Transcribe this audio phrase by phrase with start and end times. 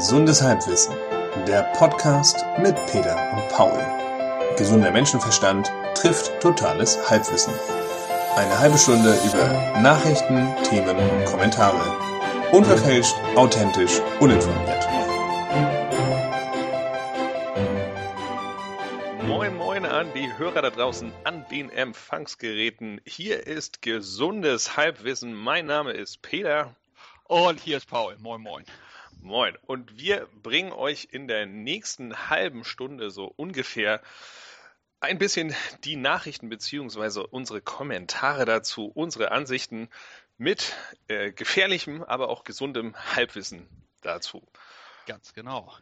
[0.00, 0.94] Gesundes Halbwissen,
[1.46, 3.78] der Podcast mit Peter und Paul.
[4.56, 7.52] Gesunder Menschenverstand trifft totales Halbwissen.
[8.34, 9.46] Eine halbe Stunde über
[9.82, 11.84] Nachrichten, Themen und Kommentare.
[12.50, 14.88] Unverfälscht, authentisch, uninformiert.
[19.26, 23.02] Moin Moin an die Hörer da draußen an den Empfangsgeräten.
[23.04, 25.34] Hier ist gesundes Halbwissen.
[25.34, 26.74] Mein Name ist Peter.
[27.24, 28.16] Und hier ist Paul.
[28.18, 28.64] Moin Moin.
[29.22, 29.56] Moin.
[29.66, 34.00] Und wir bringen euch in der nächsten halben Stunde so ungefähr
[35.00, 39.88] ein bisschen die Nachrichten beziehungsweise unsere Kommentare dazu, unsere Ansichten
[40.38, 40.74] mit
[41.08, 43.66] äh, gefährlichem, aber auch gesundem Halbwissen
[44.02, 44.42] dazu.
[45.06, 45.72] Ganz genau.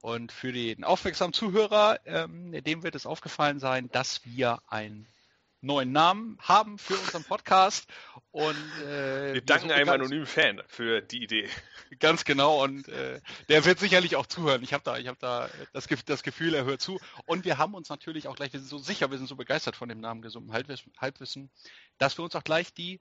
[0.00, 5.06] Und für den aufmerksamen Zuhörer, ähm, dem wird es aufgefallen sein, dass wir ein
[5.66, 7.86] neuen Namen haben für unseren Podcast.
[8.30, 11.48] Und, äh, wir danken einem anonymen Fan für die Idee.
[11.98, 12.62] Ganz genau.
[12.62, 14.62] Und äh, der wird sicherlich auch zuhören.
[14.62, 16.98] Ich habe da, ich habe da das, das, Gefühl, er hört zu.
[17.26, 19.76] Und wir haben uns natürlich auch gleich, wir sind so sicher, wir sind so begeistert
[19.76, 21.50] von dem Namen Gesunden Halbwissen, Halbwissen
[21.98, 23.00] dass wir uns auch gleich die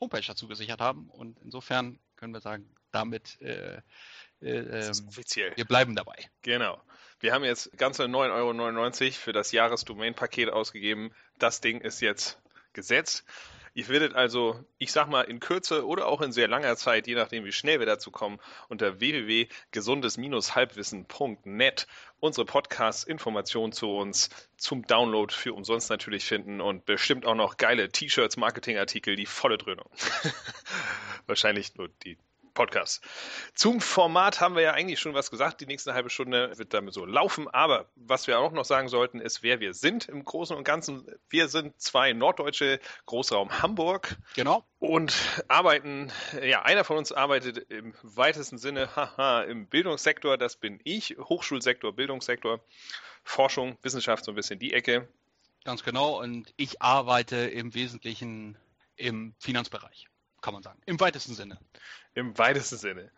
[0.00, 1.08] Homepage dazu gesichert haben.
[1.08, 3.80] Und insofern können wir sagen, damit äh,
[4.42, 5.52] äh, offiziell.
[5.56, 6.16] Wir bleiben dabei.
[6.42, 6.80] Genau.
[7.20, 11.12] Wir haben jetzt ganze 9,99 Euro für das Jahresdomain-Paket ausgegeben.
[11.38, 12.40] Das Ding ist jetzt
[12.72, 13.24] gesetzt.
[13.74, 17.14] Ihr werdet also, ich sag mal, in Kürze oder auch in sehr langer Zeit, je
[17.14, 21.86] nachdem wie schnell wir dazu kommen, unter www.gesundes-halbwissen.net
[22.20, 27.56] unsere Podcasts, Informationen zu uns zum Download für umsonst natürlich finden und bestimmt auch noch
[27.56, 29.88] geile T-Shirts, Marketingartikel, die volle Dröhnung.
[31.26, 32.18] Wahrscheinlich nur die
[32.54, 33.02] Podcast.
[33.54, 35.60] Zum Format haben wir ja eigentlich schon was gesagt.
[35.60, 37.48] Die nächste halbe Stunde wird damit so laufen.
[37.48, 41.06] Aber was wir auch noch sagen sollten, ist, wer wir sind im Großen und Ganzen.
[41.28, 44.16] Wir sind zwei Norddeutsche, Großraum Hamburg.
[44.34, 44.64] Genau.
[44.78, 45.14] Und
[45.48, 50.36] arbeiten, ja, einer von uns arbeitet im weitesten Sinne, haha, im Bildungssektor.
[50.36, 51.16] Das bin ich.
[51.18, 52.60] Hochschulsektor, Bildungssektor,
[53.24, 55.08] Forschung, Wissenschaft, so ein bisschen die Ecke.
[55.64, 56.20] Ganz genau.
[56.20, 58.58] Und ich arbeite im Wesentlichen
[58.96, 60.08] im Finanzbereich
[60.42, 60.80] kann man sagen.
[60.86, 61.58] Im weitesten Sinne.
[62.14, 63.10] Im weitesten Sinne.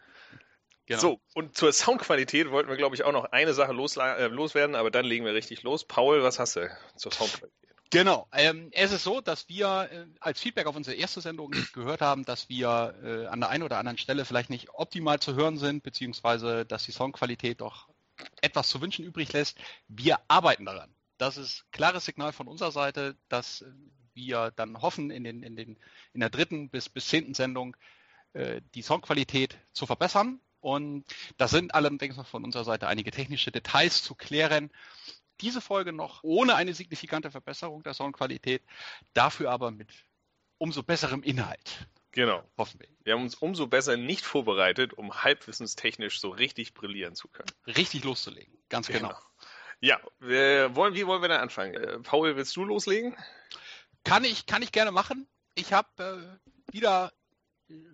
[0.87, 1.01] Genau.
[1.01, 4.91] So, und zur Soundqualität wollten wir, glaube ich, auch noch eine Sache äh, loswerden, aber
[4.91, 5.85] dann legen wir richtig los.
[5.85, 7.65] Paul, was hast du zur Soundqualität?
[7.91, 8.29] Genau.
[8.33, 12.25] Ähm, es ist so, dass wir äh, als Feedback auf unsere erste Sendung gehört haben,
[12.25, 15.83] dass wir äh, an der einen oder anderen Stelle vielleicht nicht optimal zu hören sind,
[15.83, 17.89] beziehungsweise dass die Soundqualität doch
[18.43, 19.59] etwas zu wünschen übrig lässt.
[19.89, 20.95] Wir arbeiten daran.
[21.19, 23.65] Das ist klares Signal von unserer Seite, dass
[24.15, 25.77] wir dann hoffen, in, den, in, den,
[26.13, 27.77] in der dritten bis, bis zehnten Sendung
[28.33, 30.41] äh, die Soundqualität zu verbessern.
[30.61, 31.05] Und
[31.37, 34.71] da sind allerdings noch von unserer Seite einige technische Details zu klären.
[35.41, 38.63] Diese Folge noch ohne eine signifikante Verbesserung der Soundqualität,
[39.13, 39.91] dafür aber mit
[40.59, 41.87] umso besserem Inhalt.
[42.13, 42.45] Genau.
[42.57, 42.89] Hoffen wir.
[43.03, 47.51] Wir haben uns umso besser nicht vorbereitet, um halbwissenstechnisch so richtig brillieren zu können.
[47.67, 49.09] Richtig loszulegen, ganz genau.
[49.09, 49.21] genau.
[49.81, 51.75] Ja, wir wollen, wie wollen wir denn anfangen?
[51.75, 53.17] Äh, Paul, willst du loslegen?
[54.05, 55.27] Kann ich, kann ich gerne machen.
[55.55, 57.13] Ich habe äh, wieder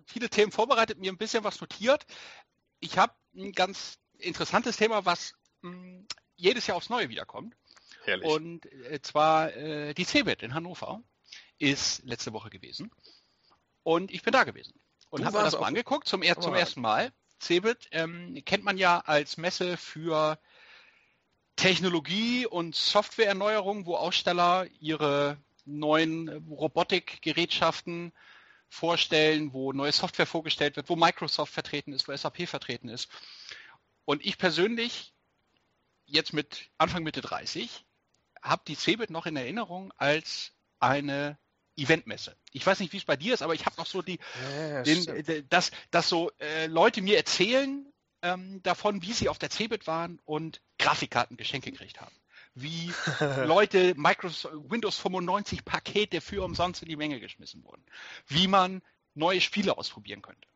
[0.05, 2.05] viele Themen vorbereitet, mir ein bisschen was notiert.
[2.79, 7.55] Ich habe ein ganz interessantes Thema, was mh, hm, jedes Jahr aufs Neue wiederkommt.
[8.03, 8.27] Herrlich.
[8.27, 11.01] Und äh, zwar äh, die CeBIT in Hannover
[11.59, 12.91] ist letzte Woche gewesen.
[13.83, 14.79] Und ich bin da gewesen.
[15.09, 17.11] Und habe mir das mal angeguckt, zum, er zum ersten Mal.
[17.39, 20.39] CeBIT ähm, kennt man ja als Messe für
[21.55, 28.13] Technologie und Softwareerneuerung, wo Aussteller ihre neuen Robotikgerätschaften
[28.69, 33.09] vorstellen, wo neue Software vorgestellt wird, wo Microsoft vertreten ist, wo SAP vertreten ist.
[34.05, 35.13] Und ich persönlich,
[36.05, 37.85] jetzt mit Anfang Mitte 30,
[38.41, 41.37] habe die CeBIT noch in Erinnerung als eine
[41.75, 42.35] Eventmesse.
[42.51, 44.83] Ich weiß nicht, wie es bei dir ist, aber ich habe noch so die, ja,
[44.83, 47.85] den, dass, dass so äh, Leute mir erzählen
[48.21, 52.15] ähm, davon, wie sie auf der CeBIT waren und Grafikkarten Geschenke gekriegt haben
[52.53, 52.93] wie
[53.45, 57.83] Leute Microsoft Windows 95 Pakete für umsonst in die Menge geschmissen wurden,
[58.27, 58.81] wie man
[59.13, 60.47] neue Spiele ausprobieren könnte.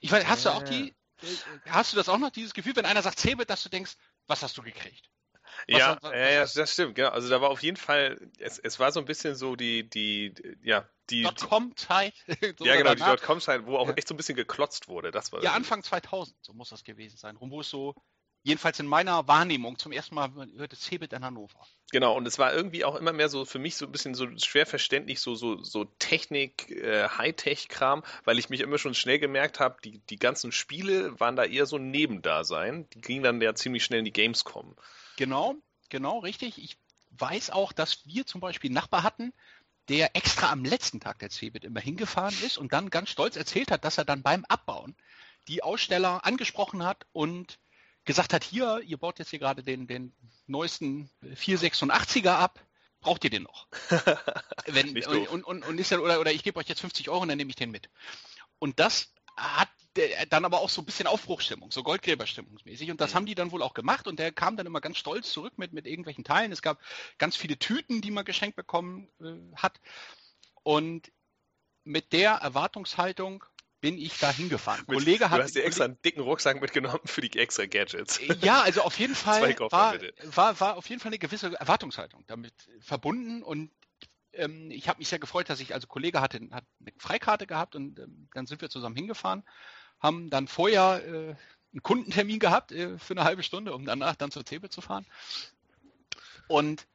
[0.00, 1.26] Ich weiß, hast du auch die, äh,
[1.68, 3.96] hast du das auch noch, dieses Gefühl, wenn einer sagt Cebit, dass du denkst,
[4.26, 5.10] was hast du gekriegt?
[5.68, 7.10] Was, ja, was, was, ja, das stimmt, genau.
[7.10, 10.34] Also da war auf jeden Fall, es, es war so ein bisschen so die, die,
[10.62, 11.22] ja, die.
[11.22, 12.14] Dotcom-Zeit.
[12.58, 13.94] so ja, genau, die Dotcom-Zeit, wo auch ja.
[13.94, 15.10] echt so ein bisschen geklotzt wurde.
[15.10, 17.36] Das war ja, Anfang 2000, so muss das gewesen sein.
[17.36, 17.94] Rum, wo es so
[18.42, 21.66] jedenfalls in meiner Wahrnehmung zum ersten Mal hört es Cebit in Hannover.
[21.92, 24.26] Genau, und es war irgendwie auch immer mehr so für mich so ein bisschen so
[24.38, 29.60] schwer verständlich, so, so, so Technik, äh, Hightech-Kram, weil ich mich immer schon schnell gemerkt
[29.60, 32.88] habe, die, die ganzen Spiele waren da eher so ein Nebendasein.
[32.90, 34.76] Die gingen dann ja ziemlich schnell in die Gamescom.
[35.16, 35.56] Genau,
[35.88, 36.62] genau, richtig.
[36.62, 36.78] Ich
[37.18, 39.32] weiß auch, dass wir zum Beispiel einen Nachbar hatten,
[39.88, 43.72] der extra am letzten Tag der Cebit immer hingefahren ist und dann ganz stolz erzählt
[43.72, 44.94] hat, dass er dann beim Abbauen
[45.48, 47.58] die Aussteller angesprochen hat und
[48.10, 50.12] gesagt hat, hier, ihr baut jetzt hier gerade den, den
[50.48, 52.58] neuesten 486er ab,
[53.00, 53.68] braucht ihr den noch?
[54.66, 57.28] Wenn, und, und, und, ist ja, oder, oder ich gebe euch jetzt 50 Euro und
[57.28, 57.88] dann nehme ich den mit.
[58.58, 59.68] Und das hat
[60.28, 62.90] dann aber auch so ein bisschen Aufbruchstimmung, so Goldgräberstimmungsmäßig.
[62.90, 63.14] Und das mhm.
[63.14, 64.08] haben die dann wohl auch gemacht.
[64.08, 66.50] Und der kam dann immer ganz stolz zurück mit, mit irgendwelchen Teilen.
[66.50, 66.80] Es gab
[67.18, 69.80] ganz viele Tüten, die man geschenkt bekommen äh, hat.
[70.64, 71.12] Und
[71.84, 73.44] mit der Erwartungshaltung
[73.80, 74.84] bin ich da hingefahren.
[74.86, 78.18] Mit, Kollege du hat, hast dir extra einen dicken Rucksack mitgenommen für die extra Gadgets.
[78.18, 79.94] Äh, ja, also auf jeden Fall war,
[80.24, 83.70] war, war auf jeden Fall eine gewisse Erwartungshaltung damit verbunden und
[84.32, 87.74] ähm, ich habe mich sehr gefreut, dass ich also Kollege hatte hat eine Freikarte gehabt
[87.74, 89.44] und ähm, dann sind wir zusammen hingefahren,
[89.98, 91.34] haben dann vorher äh,
[91.72, 95.06] einen Kundentermin gehabt äh, für eine halbe Stunde, um danach dann zur Thebe zu fahren
[96.48, 96.86] und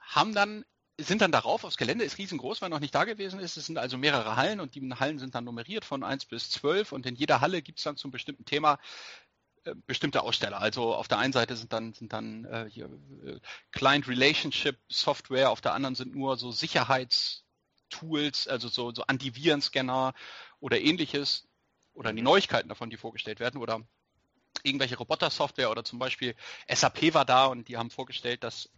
[0.00, 0.64] haben dann
[0.98, 3.56] sind dann darauf, aufs Gelände ist riesengroß, weil noch nicht da gewesen ist.
[3.56, 6.92] Es sind also mehrere Hallen und die Hallen sind dann nummeriert von 1 bis 12
[6.92, 8.80] und in jeder Halle gibt es dann zum bestimmten Thema
[9.64, 10.60] äh, bestimmte Aussteller.
[10.60, 12.86] Also auf der einen Seite sind dann, sind dann äh, hier,
[13.24, 13.38] äh,
[13.70, 20.14] Client Relationship Software, auf der anderen sind nur so Sicherheitstools, also so, so Antivirenscanner
[20.58, 21.46] oder ähnliches
[21.94, 23.80] oder die Neuigkeiten davon, die vorgestellt werden oder
[24.64, 26.34] irgendwelche Roboter-Software oder zum Beispiel
[26.68, 28.68] SAP war da und die haben vorgestellt, dass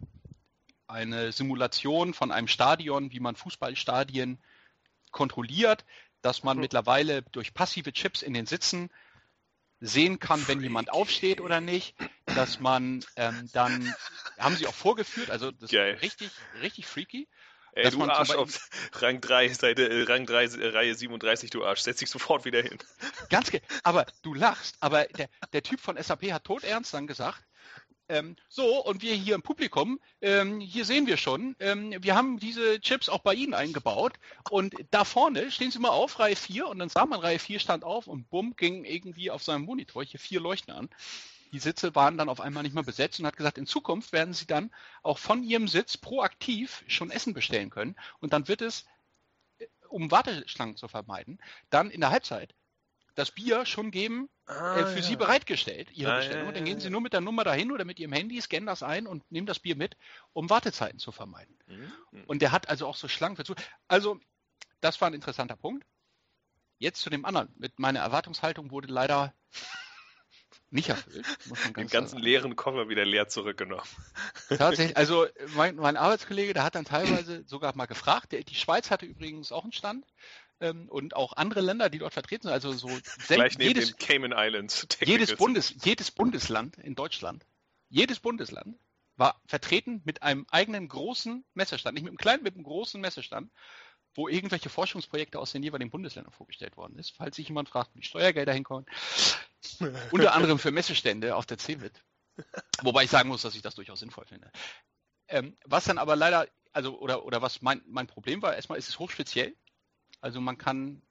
[0.91, 4.39] eine Simulation von einem Stadion, wie man Fußballstadien
[5.11, 5.85] kontrolliert,
[6.21, 6.61] dass man mhm.
[6.61, 8.89] mittlerweile durch passive Chips in den Sitzen
[9.79, 11.95] sehen kann, wenn jemand aufsteht oder nicht,
[12.25, 13.93] dass man ähm, dann,
[14.37, 15.95] haben sie auch vorgeführt, also das Geil.
[15.95, 17.27] ist richtig, richtig freaky.
[17.73, 21.79] Ey, du Arsch auf Rang 3, Seite, äh, Rang 3, äh, Reihe 37, du Arsch,
[21.79, 22.77] setz dich sofort wieder hin.
[23.29, 23.51] Ganz
[23.83, 27.41] aber du lachst, aber der, der Typ von SAP hat todernst dann gesagt,
[28.11, 32.39] ähm, so, und wir hier im Publikum, ähm, hier sehen wir schon, ähm, wir haben
[32.39, 34.13] diese Chips auch bei Ihnen eingebaut.
[34.49, 37.59] Und da vorne, stehen Sie mal auf, Reihe 4, und dann sah man, Reihe 4
[37.59, 40.89] stand auf und bumm, ging irgendwie auf seinem Monitor hier vier Leuchten an.
[41.53, 44.33] Die Sitze waren dann auf einmal nicht mehr besetzt und hat gesagt, in Zukunft werden
[44.33, 44.71] Sie dann
[45.03, 47.95] auch von Ihrem Sitz proaktiv schon Essen bestellen können.
[48.19, 48.85] Und dann wird es,
[49.59, 52.53] äh, um Warteschlangen zu vermeiden, dann in der Halbzeit
[53.15, 55.03] das Bier schon geben, ah, äh, für ja.
[55.03, 56.47] Sie bereitgestellt, Ihre ah, Bestellung.
[56.47, 58.83] Ja, dann gehen Sie nur mit der Nummer dahin oder mit Ihrem Handy, scannen das
[58.83, 59.97] ein und nehmen das Bier mit,
[60.33, 61.57] um Wartezeiten zu vermeiden.
[61.67, 62.23] Mhm.
[62.25, 63.53] Und der hat also auch so Schlangen dazu.
[63.87, 64.19] Also,
[64.79, 65.85] das war ein interessanter Punkt.
[66.77, 67.53] Jetzt zu dem anderen.
[67.57, 69.33] Mit meiner Erwartungshaltung wurde leider
[70.71, 71.25] nicht erfüllt.
[71.47, 73.85] Ganz Den ganzen leeren Koffer wieder leer zurückgenommen.
[74.47, 78.31] Tatsächlich, also mein, mein, Arbeitskollege, der hat dann teilweise sogar mal gefragt.
[78.31, 80.05] Der, die Schweiz hatte übrigens auch einen Stand
[80.61, 82.53] ähm, und auch andere Länder, die dort vertreten sind.
[82.53, 82.87] Also so
[83.27, 84.87] Gleich neben jedes, den Cayman Islands.
[85.03, 87.45] Jedes, Bundes, jedes Bundesland in Deutschland,
[87.89, 88.77] jedes Bundesland
[89.17, 93.51] war vertreten mit einem eigenen großen Messestand, nicht mit einem kleinen, mit einem großen Messestand,
[94.15, 97.99] wo irgendwelche Forschungsprojekte aus den jeweiligen Bundesländern vorgestellt worden ist, falls sich jemand fragt, wo
[97.99, 98.85] die Steuergelder hinkommen.
[100.11, 102.03] Unter anderem für Messestände auf der CeBIT.
[102.81, 104.51] Wobei ich sagen muss, dass ich das durchaus sinnvoll finde.
[105.27, 108.89] Ähm, was dann aber leider, also oder, oder was mein, mein Problem war, erstmal ist
[108.89, 109.55] es hochspeziell.
[110.21, 111.01] Also man kann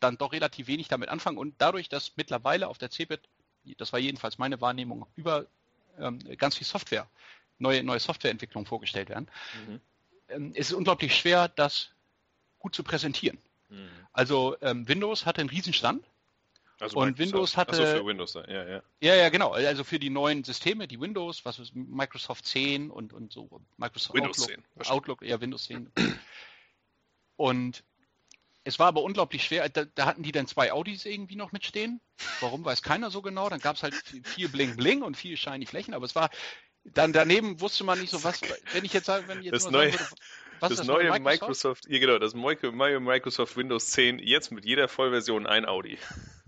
[0.00, 3.20] dann doch relativ wenig damit anfangen und dadurch, dass mittlerweile auf der CeBIT,
[3.78, 5.46] das war jedenfalls meine Wahrnehmung, über
[5.98, 7.08] ähm, ganz viel Software,
[7.58, 9.28] neue, neue Softwareentwicklungen vorgestellt werden,
[9.66, 9.80] mhm.
[10.28, 11.90] ähm, ist es unglaublich schwer, das
[12.58, 13.38] gut zu präsentieren.
[13.68, 13.88] Mhm.
[14.12, 16.04] Also ähm, Windows hatte einen Riesenstand.
[16.80, 17.72] Also und Windows hatte.
[17.72, 18.82] Also für Windows, ja, ja.
[19.00, 19.50] Ja, ja, genau.
[19.50, 23.48] Also für die neuen Systeme, die Windows, was ist Microsoft 10 und, und so,
[23.78, 24.90] Microsoft Windows Outlook, 10.
[24.92, 25.90] Outlook, ja, Windows 10.
[27.36, 27.82] und
[28.68, 29.68] es war aber unglaublich schwer.
[29.68, 32.00] Da, da, hatten die dann zwei Audis irgendwie noch mitstehen.
[32.40, 33.48] Warum weiß keiner so genau.
[33.48, 35.94] Dann gab es halt viel Bling Bling und viel shiny Flächen.
[35.94, 36.30] Aber es war
[36.84, 38.40] dann daneben wusste man nicht so was.
[38.72, 40.04] Wenn ich jetzt sage, wenn ich jetzt das neue, würde,
[40.60, 41.24] was das, das neue Microsoft?
[41.24, 45.98] Microsoft, ja genau, das neue Microsoft Windows 10 jetzt mit jeder Vollversion ein Audi.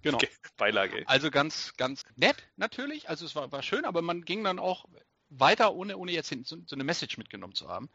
[0.03, 0.19] Genau.
[0.57, 1.05] Beilage.
[1.07, 3.09] Also ganz, ganz nett natürlich.
[3.09, 4.85] Also es war, war schön, aber man ging dann auch
[5.31, 7.89] weiter, ohne, ohne jetzt so, so eine Message mitgenommen zu haben.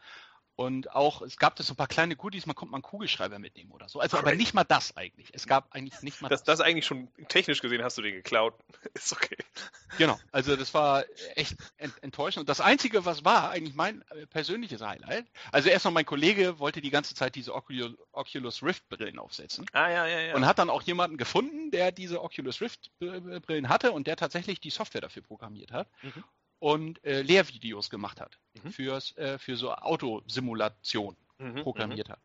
[0.57, 3.39] Und auch, es gab das so ein paar kleine Goodies, man konnte mal einen Kugelschreiber
[3.39, 3.99] mitnehmen oder so.
[3.99, 5.29] Also, aber nicht mal das eigentlich.
[5.33, 6.43] Es gab eigentlich nicht mal das.
[6.43, 8.53] Das, das eigentlich schon technisch gesehen hast du den geklaut.
[8.93, 9.35] Ist okay.
[9.97, 10.17] Genau.
[10.31, 11.03] Also, das war
[11.35, 12.41] echt enttäuschend.
[12.41, 15.25] Und das Einzige, was war, eigentlich mein äh, persönliches Highlight.
[15.51, 19.65] Also, erst noch mein Kollege wollte die ganze Zeit diese Oculus Rift Brillen aufsetzen.
[19.73, 20.35] Ah, ja, ja, ja.
[20.35, 24.61] Und hat dann auch jemanden gefunden, der diese Oculus Rift Brillen hatte und der tatsächlich
[24.61, 25.89] die Software dafür programmiert hat.
[26.01, 26.23] Mhm
[26.65, 28.71] und äh, Lehrvideos gemacht hat mhm.
[28.71, 32.13] fürs, äh, für so Autosimulation mhm, programmiert mhm.
[32.13, 32.19] hat.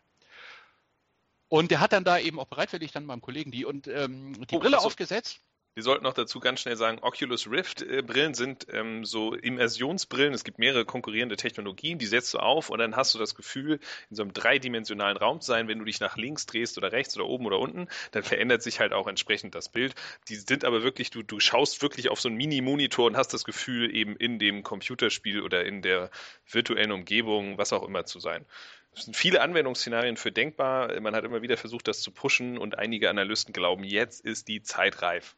[1.48, 4.56] Und der hat dann da eben auch bereitwillig dann beim Kollegen die und ähm, die
[4.56, 5.42] oh, Brille also, aufgesetzt.
[5.80, 8.02] Wir sollten noch dazu ganz schnell sagen, Oculus Rift äh,
[8.34, 10.34] sind ähm, so Immersionsbrillen.
[10.34, 13.80] Es gibt mehrere konkurrierende Technologien, die setzt du auf und dann hast du das Gefühl,
[14.10, 15.68] in so einem dreidimensionalen Raum zu sein.
[15.68, 18.78] Wenn du dich nach links drehst oder rechts oder oben oder unten, dann verändert sich
[18.78, 19.94] halt auch entsprechend das Bild.
[20.28, 23.44] Die sind aber wirklich, du, du schaust wirklich auf so einen Mini-Monitor und hast das
[23.44, 26.10] Gefühl, eben in dem Computerspiel oder in der
[26.46, 28.44] virtuellen Umgebung, was auch immer zu sein.
[28.92, 31.00] Es sind viele Anwendungsszenarien für denkbar.
[31.00, 34.62] Man hat immer wieder versucht, das zu pushen und einige Analysten glauben, jetzt ist die
[34.62, 35.36] Zeit reif.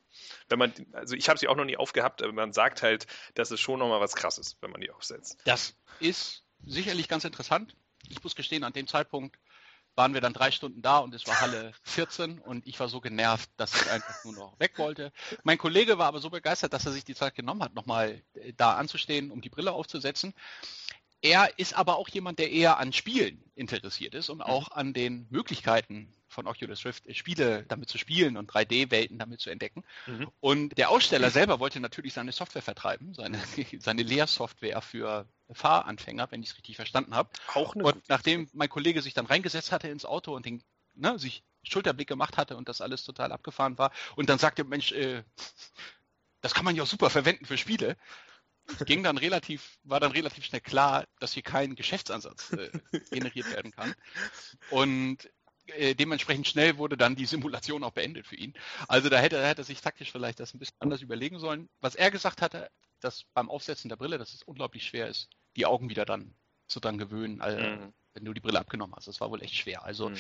[0.49, 3.51] Wenn man, also ich habe sie auch noch nie aufgehabt, aber man sagt halt, das
[3.51, 5.39] ist schon nochmal was krasses, wenn man die aufsetzt.
[5.45, 7.77] Das ist sicherlich ganz interessant.
[8.09, 9.39] Ich muss gestehen, an dem Zeitpunkt
[9.95, 13.01] waren wir dann drei Stunden da und es war Halle 14 und ich war so
[13.01, 15.13] genervt, dass ich einfach nur noch weg wollte.
[15.43, 18.23] Mein Kollege war aber so begeistert, dass er sich die Zeit genommen hat, nochmal
[18.57, 20.33] da anzustehen, um die Brille aufzusetzen.
[21.23, 24.43] Er ist aber auch jemand, der eher an Spielen interessiert ist und mhm.
[24.43, 29.41] auch an den Möglichkeiten von Oculus Rift, äh, Spiele damit zu spielen und 3D-Welten damit
[29.41, 29.85] zu entdecken.
[30.07, 30.31] Mhm.
[30.41, 33.39] Und der Aussteller selber wollte natürlich seine Software vertreiben, seine,
[33.79, 37.31] seine Lehrsoftware für Fahranfänger, wenn ich es richtig verstanden habe.
[37.55, 40.63] Auch eine und nachdem mein Kollege sich dann reingesetzt hatte ins Auto und den,
[40.95, 44.91] ne, sich Schulterblick gemacht hatte und das alles total abgefahren war und dann sagte, Mensch,
[44.91, 45.23] äh,
[46.41, 47.97] das kann man ja auch super verwenden für Spiele
[48.87, 52.71] ging dann relativ, war dann relativ schnell klar, dass hier kein Geschäftsansatz äh,
[53.11, 53.95] generiert werden kann.
[54.71, 55.31] Und
[55.67, 58.55] äh, dementsprechend schnell wurde dann die Simulation auch beendet für ihn.
[58.89, 61.69] Also da hätte, hätte er sich taktisch vielleicht das ein bisschen anders überlegen sollen.
[61.81, 65.67] Was er gesagt hatte, dass beim Aufsetzen der Brille, dass es unglaublich schwer ist, die
[65.67, 66.35] Augen wieder dann
[66.67, 67.93] zu dran gewöhnen, also, mhm.
[68.15, 69.07] wenn du die Brille abgenommen hast.
[69.07, 69.85] Das war wohl echt schwer.
[69.85, 70.17] Also mhm.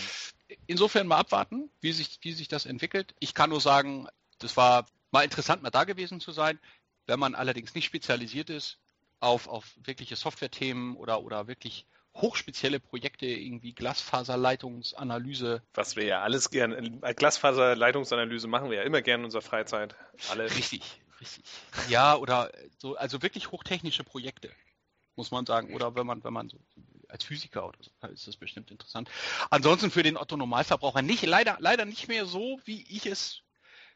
[0.67, 3.15] insofern mal abwarten, wie sich, wie sich das entwickelt.
[3.19, 6.59] Ich kann nur sagen, das war mal interessant, mal da gewesen zu sein.
[7.07, 8.79] Wenn man allerdings nicht spezialisiert ist
[9.21, 15.63] auf, auf wirkliche Software-Themen oder, oder wirklich hochspezielle Projekte, irgendwie Glasfaserleitungsanalyse.
[15.75, 19.95] Was wir ja alles gerne, Glasfaserleitungsanalyse machen wir ja immer gerne in unserer Freizeit.
[20.29, 20.45] Alle.
[20.45, 20.83] Richtig,
[21.21, 21.45] richtig.
[21.89, 24.51] Ja, oder so, also wirklich hochtechnische Projekte,
[25.17, 25.75] muss man sagen.
[25.75, 26.59] Oder wenn man, wenn man so
[27.09, 29.09] als Physiker oder so, ist das bestimmt interessant.
[29.51, 33.43] Ansonsten für den Otto Normalverbraucher nicht, leider, leider nicht mehr so, wie ich es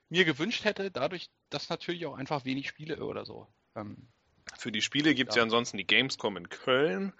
[0.09, 3.47] mir gewünscht hätte, dadurch, dass natürlich auch einfach wenig Spiele oder so.
[3.75, 4.09] Ähm,
[4.59, 5.41] für die Spiele gibt es ja.
[5.41, 5.45] ja.
[5.45, 7.12] ansonsten die Gamescom in Köln.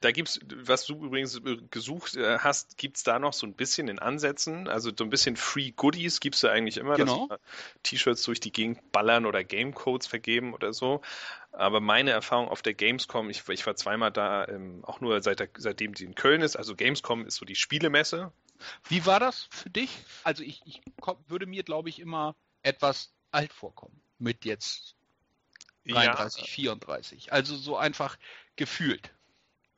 [0.00, 3.86] Da gibt's, was du übrigens gesucht äh, hast, gibt es da noch so ein bisschen
[3.86, 7.28] in Ansätzen, also so ein bisschen Free Goodies gibt es da eigentlich immer, genau.
[7.28, 7.38] dass
[7.84, 11.02] T-Shirts durch die Gegend ballern oder Gamecodes vergeben oder so.
[11.52, 15.38] Aber meine Erfahrung auf der Gamescom, ich, ich war zweimal da, ähm, auch nur seit
[15.38, 16.56] der, seitdem die in Köln ist.
[16.56, 18.32] Also Gamescom ist so die Spielemesse,
[18.88, 19.90] wie war das für dich?
[20.24, 20.80] Also ich, ich
[21.28, 24.94] würde mir, glaube ich, immer etwas alt vorkommen mit jetzt
[25.86, 26.48] 33, ja.
[26.48, 27.32] 34.
[27.32, 28.16] Also so einfach
[28.56, 29.10] gefühlt.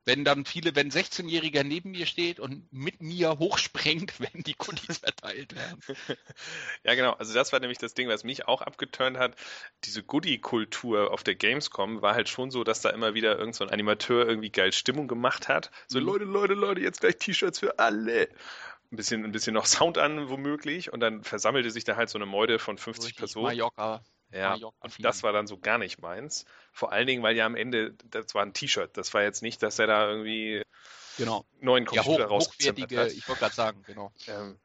[0.06, 4.98] Wenn dann viele, wenn 16-Jähriger neben mir steht und mit mir hochspringt, wenn die Kulis
[4.98, 5.80] verteilt werden.
[6.82, 7.12] Ja, genau.
[7.12, 9.36] Also das war nämlich das Ding, was mich auch abgeturnt hat.
[9.84, 13.64] Diese Goodie-Kultur auf der Gamescom war halt schon so, dass da immer wieder irgendein so
[13.64, 15.70] Animateur irgendwie geil Stimmung gemacht hat.
[15.88, 16.06] So, mhm.
[16.06, 18.28] Leute, Leute, Leute, jetzt gleich T-Shirts für alle
[18.94, 20.92] ein bisschen, ein bisschen noch Sound an, womöglich.
[20.92, 23.46] Und dann versammelte sich da halt so eine Meute von 50 Richtig Personen.
[23.46, 24.02] Mallorca.
[24.32, 26.44] Ja, Mallorca und das war dann so gar nicht meins.
[26.72, 28.96] Vor allen Dingen, weil ja am Ende, das war ein T-Shirt.
[28.96, 30.62] Das war jetzt nicht, dass er da irgendwie
[31.16, 31.44] genau.
[31.60, 33.12] neuen Computer ja, hoch, hochwertige, hat.
[33.12, 34.12] Ich wollte gerade sagen, genau.
[34.26, 34.58] Ähm,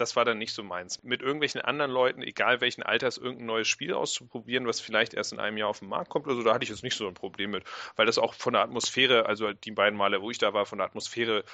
[0.00, 1.02] das war dann nicht so meins.
[1.02, 5.40] Mit irgendwelchen anderen Leuten, egal welchen Alters, irgendein neues Spiel auszuprobieren, was vielleicht erst in
[5.40, 7.50] einem Jahr auf den Markt kommt, also da hatte ich jetzt nicht so ein Problem
[7.50, 7.64] mit,
[7.96, 10.78] weil das auch von der Atmosphäre, also die beiden Male, wo ich da war, von
[10.78, 11.44] der Atmosphäre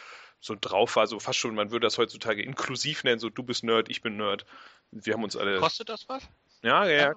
[0.41, 3.65] so drauf war, so fast schon, man würde das heutzutage inklusiv nennen, so du bist
[3.65, 4.45] Nerd, ich bin Nerd.
[4.91, 5.59] Wir haben uns alle.
[5.59, 6.23] Kostet das was?
[6.63, 7.13] Ja, ja.
[7.13, 7.15] ja.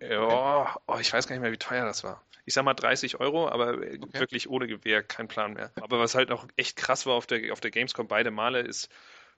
[0.00, 2.22] Ja, oh, ich weiß gar nicht mehr, wie teuer das war.
[2.44, 4.20] Ich sag mal 30 Euro, aber okay.
[4.20, 5.72] wirklich ohne Gewehr, kein Plan mehr.
[5.80, 8.88] Aber was halt auch echt krass war auf der, auf der Gamescom beide Male ist,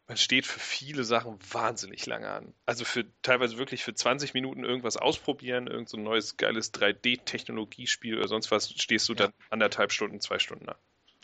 [0.08, 2.54] man steht für viele Sachen wahnsinnig lange an.
[2.64, 8.16] Also für teilweise wirklich für 20 Minuten irgendwas ausprobieren, irgend so ein neues geiles 3D-Technologiespiel
[8.16, 9.26] oder sonst was, stehst du ja.
[9.26, 10.76] dann anderthalb Stunden, zwei Stunden an.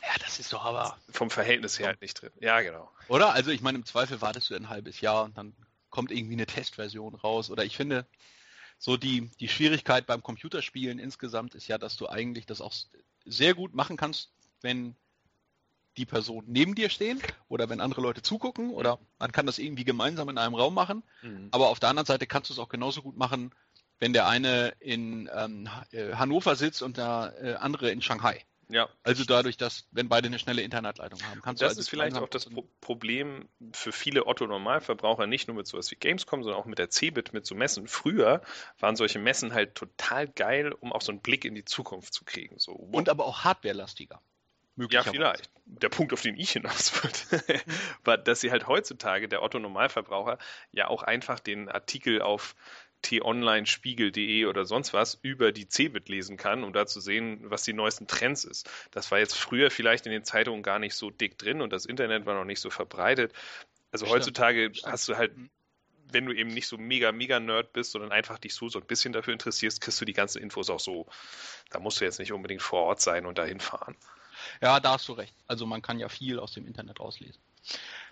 [0.03, 0.99] Ja, das ist doch aber.
[1.11, 2.31] Vom Verhältnis her halt nicht drin.
[2.41, 2.93] Ja, genau.
[3.09, 3.33] Oder?
[3.33, 5.55] Also ich meine, im Zweifel wartest du ein halbes Jahr und dann
[5.89, 7.51] kommt irgendwie eine Testversion raus.
[7.51, 8.07] Oder ich finde,
[8.79, 12.75] so die, die Schwierigkeit beim Computerspielen insgesamt ist ja, dass du eigentlich das auch
[13.25, 14.95] sehr gut machen kannst, wenn
[15.97, 19.85] die Personen neben dir stehen oder wenn andere Leute zugucken oder man kann das irgendwie
[19.85, 21.03] gemeinsam in einem Raum machen.
[21.23, 21.49] Mhm.
[21.51, 23.55] Aber auf der anderen Seite kannst du es auch genauso gut machen,
[23.99, 28.45] wenn der eine in ähm, äh, Hannover sitzt und der äh, andere in Shanghai.
[28.69, 28.89] Ja.
[29.03, 32.17] Also dadurch, dass, wenn beide eine schnelle Internetleitung haben, kannst das du also ist vielleicht
[32.17, 36.67] auch das Pro Problem für viele Otto-Normalverbraucher, nicht nur mit sowas wie Gamescom, sondern auch
[36.67, 37.87] mit der Cebit, mit so Messen.
[37.89, 38.43] Früher
[38.79, 42.25] waren solche Messen halt total geil, um auch so einen Blick in die Zukunft zu
[42.25, 42.59] kriegen.
[42.59, 42.97] So, wow.
[42.97, 44.21] Und aber auch hardwarelastiger.
[44.77, 45.51] Ja, vielleicht.
[45.67, 47.61] Der Punkt, auf den ich hinaus würde,
[48.05, 50.39] war, dass sie halt heutzutage, der Otto-Normalverbraucher,
[50.73, 52.55] ja auch einfach den Artikel auf
[53.05, 57.75] t-online-spiegel.de oder sonst was über die Cebit lesen kann, um da zu sehen, was die
[57.75, 58.69] neuesten Trends ist.
[58.91, 61.85] Das war jetzt früher vielleicht in den Zeitungen gar nicht so dick drin und das
[61.85, 63.33] Internet war noch nicht so verbreitet.
[63.93, 64.21] Also Stimmt.
[64.21, 64.93] heutzutage Stimmt.
[64.93, 65.51] hast du halt mhm.
[66.11, 68.87] wenn du eben nicht so mega, mega Nerd bist, sondern einfach dich so, so ein
[68.87, 71.07] bisschen dafür interessierst, kriegst du die ganzen Infos auch so.
[71.71, 73.97] Da musst du jetzt nicht unbedingt vor Ort sein und dahin fahren.
[74.61, 75.35] Ja, da hast du recht.
[75.47, 77.41] Also man kann ja viel aus dem Internet rauslesen.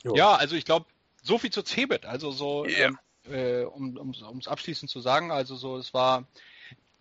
[0.02, 0.14] Jo.
[0.16, 0.86] Ja, also ich glaube,
[1.22, 2.04] so viel zu Cebit.
[2.04, 2.88] Also so, yeah.
[2.88, 2.98] ähm,
[3.32, 6.26] äh, um es abschließend zu sagen, also so, es war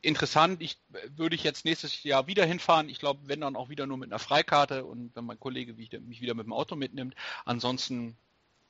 [0.02, 0.62] interessant.
[0.62, 0.78] Ich
[1.16, 2.90] würde ich jetzt nächstes Jahr wieder hinfahren.
[2.90, 6.22] Ich glaube, wenn dann auch wieder nur mit einer Freikarte und wenn mein Kollege mich
[6.22, 7.16] wieder mit dem Auto mitnimmt.
[7.46, 8.18] Ansonsten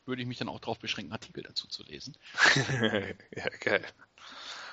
[0.06, 2.18] würde ich mich dann auch darauf beschränken, Artikel dazu zu lesen.
[3.36, 3.86] ja, geil.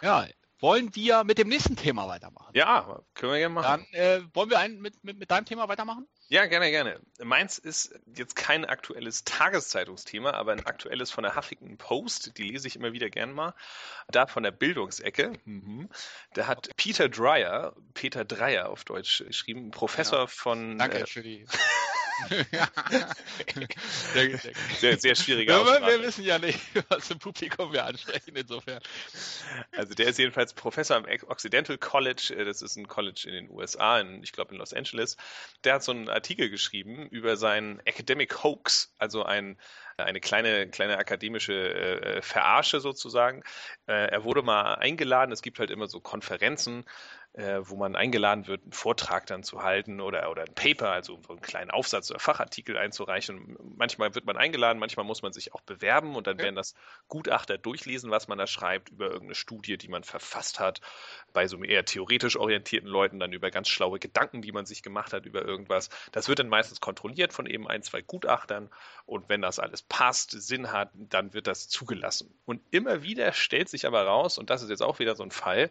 [0.03, 0.27] Ja,
[0.61, 2.51] wollen wir mit dem nächsten Thema weitermachen?
[2.55, 3.87] Ja, können wir gerne machen.
[3.93, 6.07] Dann äh, wollen wir ein, mit, mit, mit deinem Thema weitermachen?
[6.29, 7.01] Ja, gerne, gerne.
[7.23, 12.37] Meins ist jetzt kein aktuelles Tageszeitungsthema, aber ein aktuelles von der Huffington Post.
[12.37, 13.55] Die lese ich immer wieder gern mal.
[14.09, 15.33] Da von der Bildungsecke.
[15.45, 15.89] Mhm.
[16.35, 20.27] Da hat Peter Dreyer, Peter Dreyer auf Deutsch geschrieben, Professor ja.
[20.27, 20.79] von.
[20.79, 21.47] Danke äh, für die.
[24.13, 24.39] sehr,
[24.79, 28.81] sehr, sehr schwierige ja, Wir wissen ja nicht, was im Publikum wir ansprechen, insofern.
[29.73, 33.51] Also der ist jedenfalls Professor am Occidental College, äh, das ist ein College in den
[33.51, 35.17] USA, in, ich glaube in Los Angeles.
[35.65, 39.59] Der hat so einen Artikel geschrieben über seinen Academic Hoax, also ein
[40.05, 43.43] eine kleine, kleine akademische äh, Verarsche sozusagen.
[43.87, 46.85] Äh, er wurde mal eingeladen, es gibt halt immer so Konferenzen,
[47.35, 51.21] äh, wo man eingeladen wird, einen Vortrag dann zu halten oder, oder ein Paper, also
[51.29, 53.57] einen kleinen Aufsatz oder Fachartikel einzureichen.
[53.77, 56.45] Manchmal wird man eingeladen, manchmal muss man sich auch bewerben und dann okay.
[56.45, 56.75] werden das
[57.07, 60.81] Gutachter durchlesen, was man da schreibt über irgendeine Studie, die man verfasst hat.
[61.33, 65.13] Bei so eher theoretisch orientierten Leuten dann über ganz schlaue Gedanken, die man sich gemacht
[65.13, 65.91] hat über irgendwas.
[66.13, 68.71] Das wird dann meistens kontrolliert von eben ein, zwei Gutachtern
[69.07, 72.35] und wenn das alles passt, Sinn hat, dann wird das zugelassen.
[72.47, 75.31] Und immer wieder stellt sich aber raus, und das ist jetzt auch wieder so ein
[75.31, 75.71] Fall,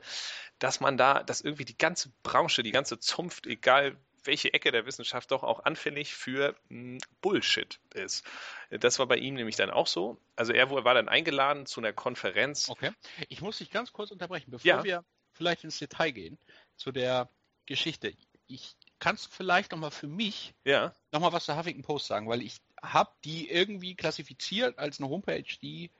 [0.59, 4.85] dass man da, dass irgendwie die ganze Branche, die ganze Zunft, egal welche Ecke der
[4.85, 8.25] Wissenschaft doch auch anfällig für hm, Bullshit ist.
[8.69, 10.19] Das war bei ihm nämlich dann auch so.
[10.35, 12.69] Also er war dann eingeladen zu einer Konferenz.
[12.69, 12.91] Okay.
[13.29, 14.83] Ich muss dich ganz kurz unterbrechen, bevor ja.
[14.83, 16.37] wir vielleicht ins Detail gehen
[16.75, 17.29] zu der
[17.65, 18.13] Geschichte.
[18.47, 20.93] Ich kannst du vielleicht nochmal für mich ja.
[21.11, 25.45] nochmal was zur Huffington Post sagen, weil ich habe die irgendwie klassifiziert als eine Homepage,
[25.61, 25.91] die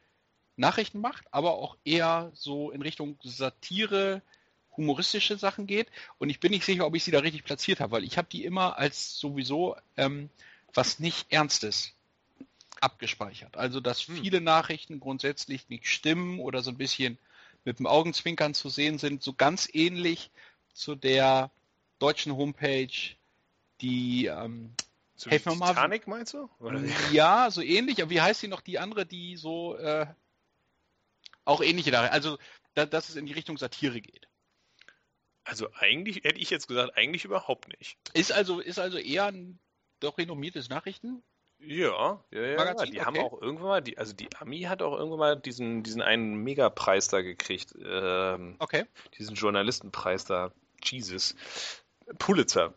[0.55, 4.23] Nachrichten macht, aber auch eher so in Richtung Satire,
[4.77, 5.87] humoristische Sachen geht.
[6.17, 8.27] Und ich bin nicht sicher, ob ich sie da richtig platziert habe, weil ich habe
[8.31, 10.29] die immer als sowieso ähm,
[10.73, 11.93] was nicht Ernstes
[12.79, 13.57] abgespeichert.
[13.57, 14.21] Also dass hm.
[14.21, 17.17] viele Nachrichten grundsätzlich nicht stimmen oder so ein bisschen
[17.65, 20.31] mit dem Augenzwinkern zu sehen sind, so ganz ähnlich
[20.73, 21.51] zu der
[21.99, 23.15] deutschen Homepage,
[23.81, 24.73] die ähm,
[25.15, 25.69] so Helfen wir mal.
[25.69, 26.47] Titanic meinst du?
[26.59, 26.81] Oder?
[27.11, 28.01] Ja, so ähnlich.
[28.01, 30.05] Aber wie heißt die noch, die andere, die so äh,
[31.43, 32.37] auch ähnliche da, also
[32.75, 34.26] da, dass es in die Richtung Satire geht.
[35.47, 37.97] Also eigentlich hätte ich jetzt gesagt, eigentlich überhaupt nicht.
[38.13, 39.59] Ist also, ist also eher ein
[40.01, 41.23] doch renommiertes Nachrichten?
[41.59, 42.57] Ja, ja, ja.
[42.57, 42.91] Magazin?
[42.91, 43.05] Die okay.
[43.05, 46.43] haben auch irgendwann mal, die, also die Ami hat auch irgendwann mal diesen, diesen einen
[46.43, 47.73] Megapreis da gekriegt.
[47.81, 48.85] Ähm, okay.
[49.17, 50.51] Diesen Journalistenpreis da.
[50.83, 51.35] Jesus.
[52.19, 52.73] Pulitzer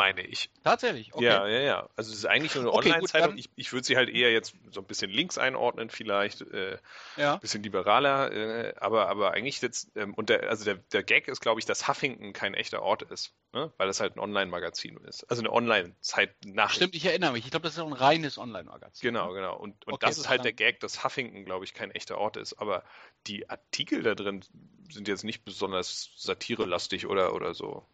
[0.00, 0.48] meine ich.
[0.64, 1.26] Tatsächlich, okay.
[1.26, 1.88] Ja, ja, ja.
[1.94, 3.36] Also es ist eigentlich nur eine okay, Online-Zeitung.
[3.36, 6.40] Ich, ich würde sie halt eher jetzt so ein bisschen links einordnen, vielleicht.
[6.40, 6.78] Äh,
[7.18, 7.34] ja.
[7.34, 11.28] Ein bisschen liberaler, äh, aber, aber eigentlich jetzt, ähm, und der, also der, der Gag
[11.28, 13.70] ist, glaube ich, dass Huffington kein echter Ort ist, ne?
[13.76, 15.24] weil das halt ein Online-Magazin ist.
[15.30, 16.76] Also eine Online-Zeit-Nachricht.
[16.76, 17.44] Stimmt, ich erinnere mich.
[17.44, 19.06] Ich glaube, das ist auch ein reines Online-Magazin.
[19.06, 19.54] Genau, genau.
[19.54, 22.38] Und, und okay, das ist halt der Gag, dass Huffington, glaube ich, kein echter Ort
[22.38, 22.54] ist.
[22.54, 22.84] Aber
[23.26, 24.42] die Artikel da drin
[24.90, 27.84] sind jetzt nicht besonders satirelastig oder, oder so.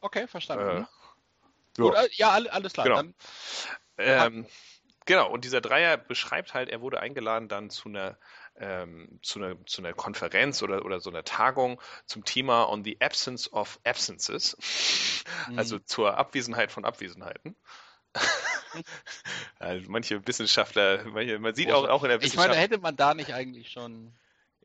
[0.00, 0.82] Okay, verstanden.
[0.82, 1.01] Äh,
[1.78, 2.86] ja, Oder, ja alles klar.
[2.86, 2.96] Genau.
[2.96, 3.14] Dann,
[3.98, 4.46] ähm,
[5.06, 8.18] genau, und dieser Dreier beschreibt halt, er wurde eingeladen dann zu einer,
[8.56, 12.98] ähm, zu einer, zu einer Konferenz oder, oder so einer Tagung zum Thema On the
[13.00, 14.56] Absence of Absences,
[15.48, 15.58] mhm.
[15.58, 17.56] also zur Abwesenheit von Abwesenheiten.
[19.58, 22.46] also manche Wissenschaftler, manche, man sieht auch, auch in der Wissenschaft.
[22.46, 24.12] Ich meine, hätte man da nicht eigentlich schon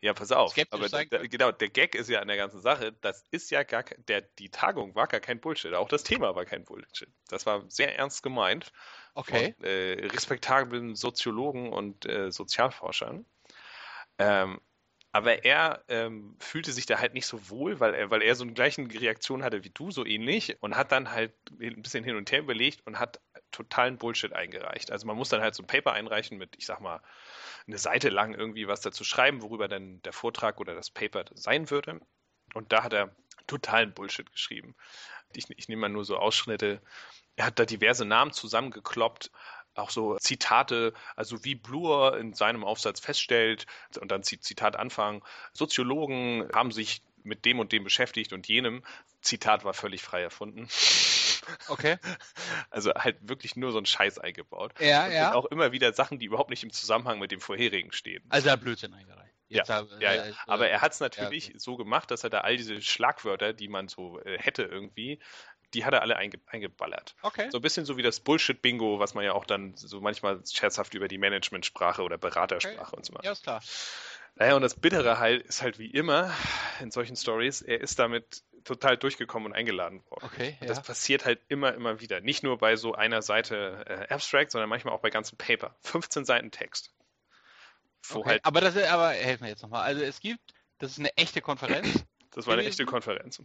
[0.01, 0.55] ja, pass auf.
[0.69, 3.83] Aber da, genau, der Gag ist ja an der ganzen Sache, das ist ja gar
[3.83, 5.73] der, die Tagung war gar kein Bullshit.
[5.73, 7.09] Auch das Thema war kein Bullshit.
[7.29, 8.71] Das war sehr ernst gemeint.
[9.15, 9.55] Okay.
[9.57, 13.25] Von, äh, respektablen Soziologen und äh, Sozialforschern.
[14.19, 14.61] Ähm,
[15.11, 18.43] aber er ähm, fühlte sich da halt nicht so wohl, weil er, weil er so
[18.43, 22.17] eine gleiche Reaktion hatte wie du, so ähnlich, und hat dann halt ein bisschen hin
[22.17, 23.19] und her überlegt und hat
[23.51, 24.91] totalen Bullshit eingereicht.
[24.91, 27.01] Also man muss dann halt so ein Paper einreichen mit, ich sag mal,
[27.67, 31.69] eine Seite lang irgendwie was dazu schreiben, worüber dann der Vortrag oder das Paper sein
[31.69, 31.99] würde.
[32.53, 34.75] Und da hat er totalen Bullshit geschrieben.
[35.33, 36.81] Ich, ich nehme mal nur so Ausschnitte.
[37.35, 39.31] Er hat da diverse Namen zusammengekloppt
[39.77, 43.67] auch so Zitate, also wie Bloor in seinem Aufsatz feststellt,
[43.99, 48.83] und dann Zitat Anfang, Soziologen haben sich mit dem und dem beschäftigt und jenem.
[49.21, 50.67] Zitat war völlig frei erfunden.
[51.67, 51.97] Okay.
[52.69, 54.73] Also halt wirklich nur so ein Scheiß eingebaut.
[54.79, 55.33] Ja, und ja.
[55.33, 58.23] auch immer wieder Sachen, die überhaupt nicht im Zusammenhang mit dem vorherigen stehen.
[58.29, 59.33] Also er Blödsinn eingereicht.
[59.49, 60.25] Ja, äh, ja, ja.
[60.25, 61.59] äh, aber er hat es natürlich ja, okay.
[61.59, 65.19] so gemacht, dass er da all diese Schlagwörter, die man so äh, hätte irgendwie,
[65.73, 67.15] die hat er alle einge eingeballert.
[67.21, 67.49] Okay.
[67.49, 70.93] So ein bisschen so wie das Bullshit-Bingo, was man ja auch dann so manchmal scherzhaft
[70.93, 72.95] über die Managementsprache oder Beratersprache okay.
[72.95, 73.25] und so macht.
[73.25, 73.61] Ja, ist klar.
[74.35, 76.31] Naja, und das Bittere halt ist halt wie immer
[76.79, 80.25] in solchen Stories, er ist damit total durchgekommen und eingeladen worden.
[80.25, 80.83] Okay, Und das ja.
[80.83, 82.21] passiert halt immer, immer wieder.
[82.21, 85.75] Nicht nur bei so einer Seite äh, Abstract, sondern manchmal auch bei ganzen Paper.
[85.81, 86.93] 15 Seiten Text.
[88.09, 88.29] Okay.
[88.29, 89.83] halt, Aber das ist, aber helfen wir jetzt nochmal.
[89.83, 92.03] Also es gibt, das ist eine echte Konferenz.
[92.31, 93.41] das war eine echte Konferenz.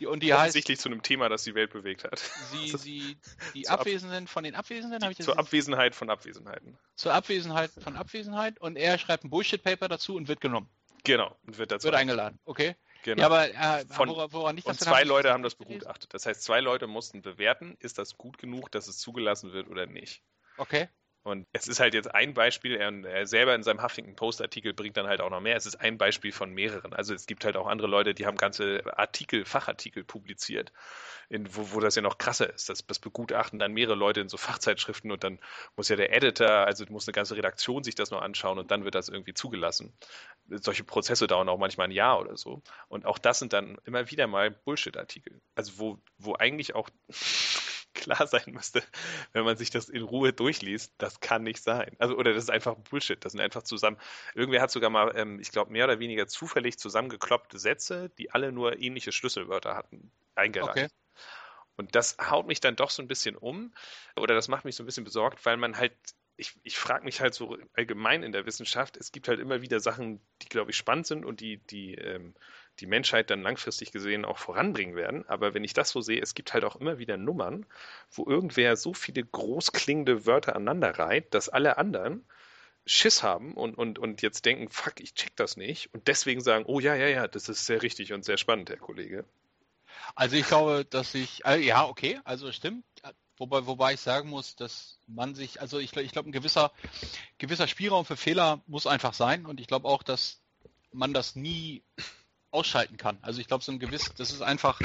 [0.00, 2.18] Die, und die heißt, Offensichtlich zu einem Thema, das die Welt bewegt hat.
[2.50, 3.18] sie, sie,
[3.54, 6.78] die Abwesenden von den Abwesenden, habe ich das Zur jetzt- Abwesenheit von Abwesenheiten.
[6.96, 10.68] zur Abwesenheit von Abwesenheit und er schreibt ein Bullshit-Paper dazu und wird genommen,
[11.04, 11.36] Genau.
[11.46, 12.38] Und wird dazu wird eingeladen.
[12.44, 12.76] Okay.
[13.02, 13.20] Genau.
[13.20, 16.14] Ja, aber äh, Von- woran, liegt und zwei Haben Leute haben das begutachtet.
[16.14, 19.86] Das heißt, zwei Leute mussten bewerten, ist das gut genug, dass es zugelassen wird oder
[19.86, 20.22] nicht.
[20.56, 20.88] Okay.
[21.24, 24.96] Und es ist halt jetzt ein Beispiel, er, er selber in seinem Huffington Post-Artikel bringt
[24.96, 25.54] dann halt auch noch mehr.
[25.54, 26.92] Es ist ein Beispiel von mehreren.
[26.92, 30.72] Also es gibt halt auch andere Leute, die haben ganze Artikel, Fachartikel publiziert,
[31.28, 32.68] in, wo, wo das ja noch krasser ist.
[32.68, 35.38] Das, das begutachten dann mehrere Leute in so Fachzeitschriften und dann
[35.76, 38.84] muss ja der Editor, also muss eine ganze Redaktion sich das noch anschauen und dann
[38.84, 39.92] wird das irgendwie zugelassen.
[40.48, 42.62] Solche Prozesse dauern auch manchmal ein Jahr oder so.
[42.88, 45.40] Und auch das sind dann immer wieder mal Bullshit-Artikel.
[45.54, 46.88] Also wo, wo eigentlich auch
[48.02, 48.82] klar sein müsste,
[49.32, 51.94] wenn man sich das in Ruhe durchliest, das kann nicht sein.
[51.98, 53.22] Also, oder das ist einfach Bullshit.
[53.24, 53.98] Das sind einfach zusammen.
[54.34, 58.52] Irgendwer hat sogar mal, ähm, ich glaube, mehr oder weniger zufällig zusammengekloppte Sätze, die alle
[58.52, 60.70] nur ähnliche Schlüsselwörter hatten, eingereicht.
[60.70, 60.88] Okay.
[61.76, 63.72] Und das haut mich dann doch so ein bisschen um,
[64.16, 65.94] oder das macht mich so ein bisschen besorgt, weil man halt,
[66.36, 69.80] ich, ich frage mich halt so allgemein in der Wissenschaft, es gibt halt immer wieder
[69.80, 72.34] Sachen, die, glaube ich, spannend sind und die, die, ähm,
[72.82, 75.26] die Menschheit dann langfristig gesehen auch voranbringen werden.
[75.28, 77.64] Aber wenn ich das so sehe, es gibt halt auch immer wieder Nummern,
[78.10, 82.24] wo irgendwer so viele großklingende Wörter aneinander reiht, dass alle anderen
[82.84, 86.64] Schiss haben und, und, und jetzt denken, fuck, ich check das nicht und deswegen sagen,
[86.66, 89.24] oh ja, ja, ja, das ist sehr richtig und sehr spannend, Herr Kollege.
[90.16, 92.84] Also ich glaube, dass ich, äh, ja, okay, also stimmt.
[93.38, 96.72] Wobei, wobei ich sagen muss, dass man sich, also ich, ich glaube, ein gewisser,
[97.38, 100.42] gewisser Spielraum für Fehler muss einfach sein und ich glaube auch, dass
[100.92, 101.82] man das nie
[102.52, 103.18] ausschalten kann.
[103.22, 104.80] Also ich glaube, so ein gewiss, das ist einfach,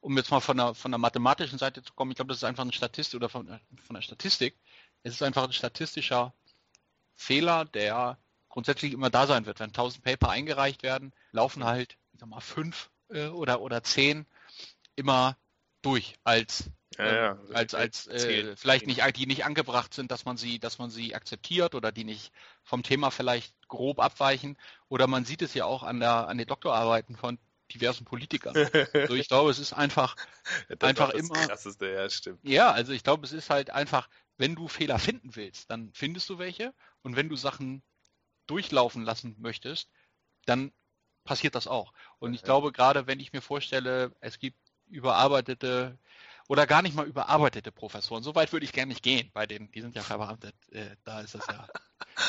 [0.00, 2.44] um jetzt mal von der, von der mathematischen Seite zu kommen, ich glaube, das ist
[2.44, 4.56] einfach eine Statistik oder von, von der Statistik.
[5.02, 6.32] Es ist einfach ein statistischer
[7.14, 9.60] Fehler, der grundsätzlich immer da sein wird.
[9.60, 14.26] Wenn 1000 Paper eingereicht werden, laufen halt, ich sag mal, fünf äh, oder, oder zehn
[14.96, 15.36] immer
[15.82, 17.38] durch als Ja, ja.
[17.52, 21.14] als als äh, vielleicht nicht die nicht angebracht sind, dass man sie dass man sie
[21.14, 22.32] akzeptiert oder die nicht
[22.64, 24.56] vom Thema vielleicht grob abweichen
[24.88, 27.38] oder man sieht es ja auch an der an den Doktorarbeiten von
[27.72, 28.56] diversen Politikern.
[28.92, 30.16] Also ich glaube, es ist einfach
[30.68, 32.40] Das einfach das immer- Krasseste, ja, stimmt.
[32.42, 36.28] ja, also ich glaube, es ist halt einfach, wenn du Fehler finden willst, dann findest
[36.30, 37.82] du welche und wenn du Sachen
[38.46, 39.90] durchlaufen lassen möchtest,
[40.46, 40.72] dann
[41.24, 41.92] passiert das auch.
[42.18, 44.56] Und ich glaube, gerade wenn ich mir vorstelle, es gibt
[44.90, 45.98] überarbeitete
[46.48, 49.70] oder gar nicht mal überarbeitete Professoren, so weit würde ich gerne nicht gehen, bei denen,
[49.70, 51.68] die sind ja verbeamtet, äh, da ist es ja.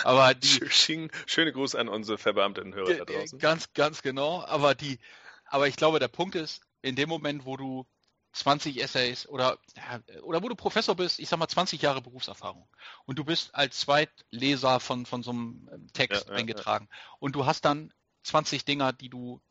[0.03, 3.39] Aber die, Schöne Grüße an unsere verbeamteten Hörer da äh, draußen.
[3.39, 4.43] Ganz, ganz genau.
[4.43, 4.99] Aber die,
[5.45, 7.87] aber ich glaube, der Punkt ist, in dem Moment, wo du
[8.33, 12.67] 20 Essays oder, ja, oder wo du Professor bist, ich sag mal 20 Jahre Berufserfahrung
[13.05, 16.87] und du bist als Zweitleser von, von so einem ähm, Text Ja, ja, eingetragen
[17.19, 17.91] und du hast dann
[18.23, 19.41] 20 Dinger, die du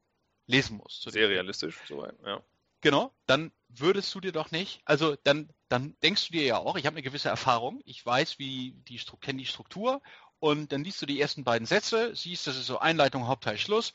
[0.47, 1.11] lesen musst.
[1.11, 2.43] Sehr realistisch, soweit, ja.
[2.81, 6.77] Genau, dann würdest du dir doch nicht, also dann, dann denkst du dir ja auch,
[6.77, 10.01] ich habe eine gewisse Erfahrung, ich weiß, wie die kenne die Struktur
[10.39, 13.93] und dann liest du die ersten beiden Sätze, siehst, das ist so Einleitung, Hauptteil, Schluss,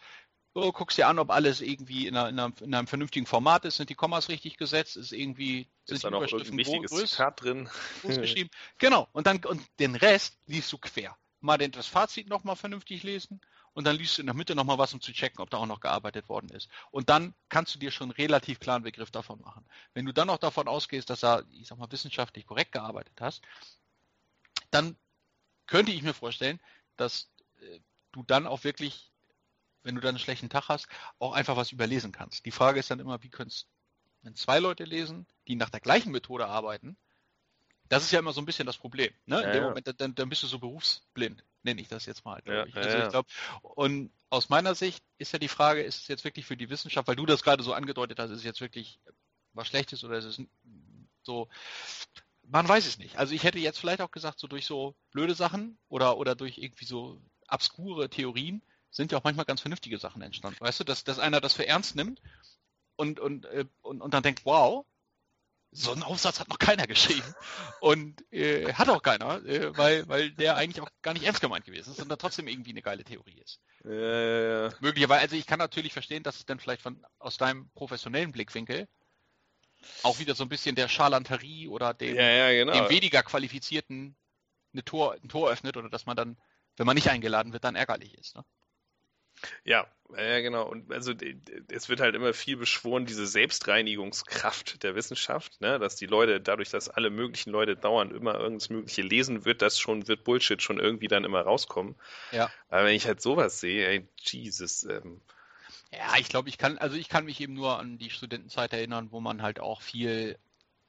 [0.56, 3.66] so, guckst dir an, ob alles irgendwie in, einer, in, einem, in einem vernünftigen Format
[3.66, 6.92] ist, sind die Kommas richtig gesetzt, ist irgendwie, sind Ist da die noch irgendein wichtiges
[6.92, 7.70] groß, Zitat drin?
[8.04, 8.50] geschrieben.
[8.78, 11.18] Genau, und dann und den Rest liest du quer.
[11.40, 13.42] Mal den, das Fazit nochmal vernünftig lesen
[13.74, 15.66] und dann liest du in der Mitte nochmal was, um zu checken, ob da auch
[15.66, 16.70] noch gearbeitet worden ist.
[16.92, 19.66] Und dann kannst du dir schon einen relativ klaren Begriff davon machen.
[19.94, 23.42] Wenn du dann noch davon ausgehst, dass er, ich sag mal, wissenschaftlich korrekt gearbeitet hast,
[24.72, 24.96] dann
[25.68, 26.60] könnte ich mir vorstellen,
[26.98, 27.32] dass
[27.62, 27.80] äh,
[28.12, 29.12] du dann auch wirklich,
[29.82, 30.88] wenn du dann einen schlechten Tag hast,
[31.20, 32.46] auch einfach was überlesen kannst.
[32.46, 33.68] Die Frage ist dann immer, wie es,
[34.22, 36.96] wenn zwei Leute lesen, die nach der gleichen Methode arbeiten,
[37.90, 39.12] das ist ja immer so ein bisschen das Problem.
[39.26, 39.38] Ne?
[39.38, 39.70] In Ja, dem ja.
[39.70, 42.42] Moment, dann, dann bist du so berufsblind, nenne ich das jetzt mal.
[42.46, 42.76] Ja, ich.
[42.76, 43.04] Also ja.
[43.04, 43.28] ich glaub,
[43.62, 47.08] und aus meiner Sicht ist ja die Frage, ist es jetzt wirklich für die Wissenschaft,
[47.08, 49.00] weil du das gerade so angedeutet hast, ist es jetzt wirklich
[49.54, 50.42] was Schlechtes oder ist es
[51.22, 51.48] so,
[52.44, 53.18] man weiß es nicht.
[53.18, 56.58] Also ich hätte jetzt vielleicht auch gesagt, so durch so blöde Sachen oder, oder durch
[56.58, 60.60] irgendwie so obskure Theorien sind ja auch manchmal ganz vernünftige Sachen entstanden.
[60.60, 62.22] Weißt du, dass, dass einer das für ernst nimmt
[62.96, 64.86] und, und, äh, und, und dann denkt, wow,
[65.74, 67.34] so einen Aufsatz hat noch keiner geschrieben.
[67.82, 71.66] Und äh, hat auch keiner, äh, weil, weil der eigentlich auch gar nicht ernst gemeint
[71.66, 73.60] gewesen ist, sondern trotzdem irgendwie eine geile Theorie ist.
[73.84, 74.70] Ja.
[74.80, 78.88] Möglicherweise, also ich kann natürlich verstehen, dass es dann vielleicht von aus deinem professionellen Blickwinkel
[80.04, 82.74] auch wieder so ein bisschen der Charlanterie oder dem, ja, ja, genau.
[82.74, 84.16] dem weniger qualifizierten
[84.72, 86.38] eine Tor, ein Tor öffnet oder dass man dann,
[86.78, 88.36] wenn man nicht eingeladen wird, dann ärgerlich ist.
[88.36, 88.46] Ne?
[89.64, 90.68] Ja, ja, genau.
[90.68, 91.14] Und also
[91.70, 95.80] es wird halt immer viel beschworen, diese Selbstreinigungskraft der Wissenschaft, ne?
[95.80, 99.80] dass die Leute, dadurch, dass alle möglichen Leute dauernd immer irgendwas Mögliche lesen, wird das
[99.80, 101.96] schon, wird Bullshit schon irgendwie dann immer rauskommen.
[102.32, 102.52] Ja.
[102.70, 105.22] Aber wenn ich halt sowas sehe, ey, Jesus, ähm,
[105.92, 109.12] Ja, ich glaube, ich kann, also ich kann mich eben nur an die Studentenzeit erinnern,
[109.12, 110.38] wo man halt auch viel,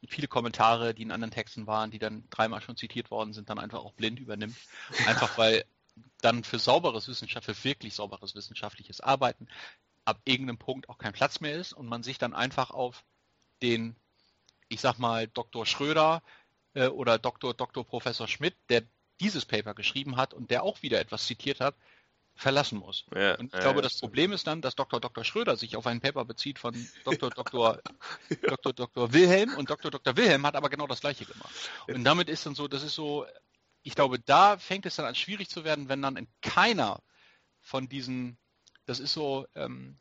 [0.07, 3.59] viele Kommentare, die in anderen Texten waren, die dann dreimal schon zitiert worden sind, dann
[3.59, 4.57] einfach auch blind übernimmt.
[5.07, 5.65] Einfach weil
[6.21, 9.49] dann für sauberes Wissenschaft, für wirklich sauberes wissenschaftliches Arbeiten
[10.05, 13.05] ab irgendeinem Punkt auch kein Platz mehr ist und man sich dann einfach auf
[13.63, 13.97] den,
[14.69, 15.67] ich sag mal, Dr.
[15.67, 16.23] Schröder
[16.75, 17.55] äh, oder Dr.
[17.55, 17.85] Dr.
[17.85, 18.83] Professor Schmidt, der
[19.21, 21.77] dieses Paper geschrieben hat und der auch wieder etwas zitiert hat,
[22.37, 23.07] verlassen muss.
[23.15, 25.01] ja, Und ich ja, glaube, ja, das Problem ist dann, dass Dr.
[25.01, 25.25] Dr.
[25.25, 27.31] Schröder sich auf ein Paper bezieht von Dr.
[27.31, 27.81] Dr.
[28.43, 28.73] Dr.
[28.73, 29.13] Dr.
[29.13, 29.91] Wilhelm und Dr.
[29.91, 30.17] Dr.
[30.17, 31.55] Wilhelm hat aber genau das gleiche gemacht.
[31.87, 33.25] Und damit ist dann so, das ist so,
[33.85, 37.03] ich glaube, da fängt es dann an schwierig zu werden, wenn dann in keiner
[37.61, 38.39] von diesen,
[38.87, 39.99] das ist so, ähm,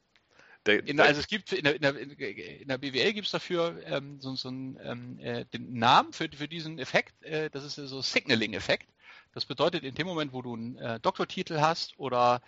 [0.66, 3.82] Der, in, also es gibt in der, in der, in der BWL gibt es dafür
[3.86, 7.22] ähm, so, so einen ähm, äh, Namen für, für diesen Effekt.
[7.24, 8.90] Äh, das ist so Signaling-Effekt.
[9.34, 12.42] Das bedeutet, in dem Moment, wo du einen äh, Doktortitel hast oder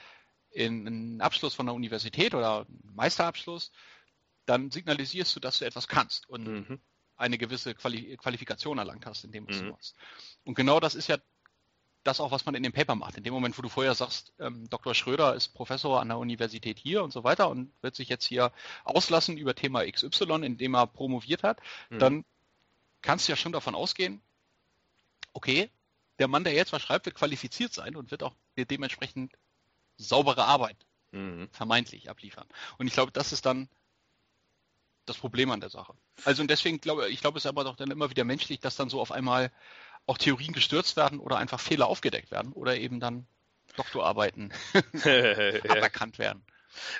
[0.51, 3.71] in, einen Abschluss von der Universität oder einen Meisterabschluss,
[4.45, 6.79] dann signalisierst du, dass du etwas kannst und mhm.
[7.17, 9.65] Eine gewisse Quali Qualifikation erlangt hast in dem, was Mhm.
[9.67, 9.95] du machst.
[10.43, 11.17] Und genau das ist ja
[12.03, 13.17] das auch, was man in dem Paper macht.
[13.17, 14.93] In dem Moment, wo du vorher sagst, ähm, Dr.
[14.93, 18.51] Schröder ist Professor an der Universität hier und so weiter und wird sich jetzt hier
[18.83, 21.99] auslassen über Thema XY, in dem er promoviert hat, Mhm.
[21.99, 22.25] dann
[23.01, 24.21] kannst du ja schon davon ausgehen,
[25.33, 25.69] okay,
[26.19, 29.33] der Mann, der jetzt was schreibt, wird qualifiziert sein und wird auch dementsprechend
[29.97, 30.77] saubere Arbeit
[31.11, 31.49] Mhm.
[31.51, 32.47] vermeintlich abliefern.
[32.77, 33.67] Und ich glaube, das ist dann
[35.05, 35.93] das Problem an der Sache.
[36.23, 38.75] Also und deswegen glaube ich, glaube es ist aber doch dann immer wieder menschlich, dass
[38.75, 39.51] dann so auf einmal
[40.05, 43.27] auch Theorien gestürzt werden oder einfach Fehler aufgedeckt werden oder eben dann
[43.75, 44.53] Doktorarbeiten
[45.67, 46.43] aberkannt werden.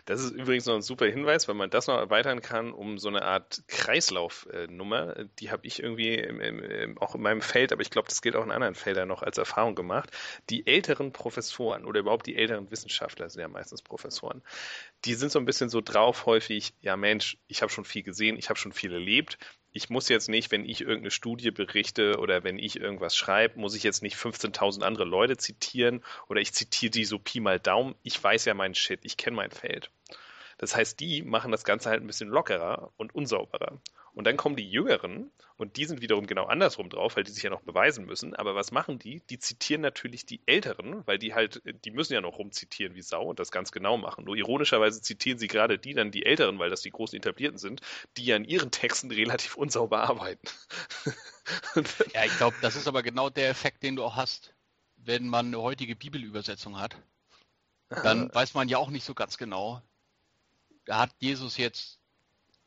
[0.05, 3.09] Das ist übrigens noch ein super Hinweis, weil man das noch erweitern kann um so
[3.09, 5.25] eine Art Kreislaufnummer.
[5.39, 8.35] Die habe ich irgendwie im, im, auch in meinem Feld, aber ich glaube, das gilt
[8.35, 10.11] auch in anderen Feldern noch als Erfahrung gemacht.
[10.49, 14.41] Die älteren Professoren oder überhaupt die älteren Wissenschaftler sind ja meistens Professoren.
[15.05, 18.37] Die sind so ein bisschen so drauf häufig, ja Mensch, ich habe schon viel gesehen,
[18.37, 19.37] ich habe schon viel erlebt.
[19.77, 23.75] Ich muss jetzt nicht, wenn ich irgendeine Studie berichte oder wenn ich irgendwas schreibe, muss
[23.75, 27.93] ich jetzt nicht 15.000 andere Leute zitieren oder ich zitiere die so Pi mal Daumen.
[28.01, 29.91] Ich weiß ja meinen Shit, ich kenne mein Feld.
[30.57, 33.79] Das heißt, die machen das Ganze halt ein bisschen lockerer und unsauberer.
[34.15, 37.43] Und dann kommen die Jüngeren und die sind wiederum genau andersrum drauf, weil die sich
[37.43, 38.33] ja noch beweisen müssen.
[38.33, 39.21] Aber was machen die?
[39.29, 43.25] Die zitieren natürlich die Älteren, weil die halt, die müssen ja noch rumzitieren wie Sau
[43.25, 44.23] und das ganz genau machen.
[44.23, 47.81] Nur ironischerweise zitieren sie gerade die dann die Älteren, weil das die großen Etablierten sind,
[48.15, 50.47] die ja in ihren Texten relativ unsauber arbeiten.
[52.13, 54.55] Ja, ich glaube, das ist aber genau der Effekt, den du auch hast,
[54.95, 56.95] wenn man eine heutige Bibelübersetzung hat.
[57.89, 59.81] Dann weiß man ja auch nicht so ganz genau,
[60.89, 61.99] hat Jesus jetzt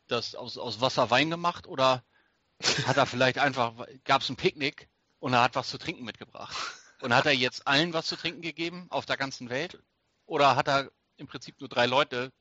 [0.06, 2.04] das aus, aus Wasser Wein gemacht oder
[2.86, 4.88] hat er vielleicht einfach, gab es ein Picknick
[5.20, 6.56] und er hat was zu trinken mitgebracht?
[7.00, 9.78] Und hat er jetzt allen was zu trinken gegeben auf der ganzen Welt?
[10.26, 12.32] Oder hat er im Prinzip nur drei Leute